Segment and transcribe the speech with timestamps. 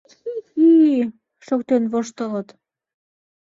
[0.51, 1.11] —Хи-хи-хи,—
[1.45, 2.47] шоктен воштылыт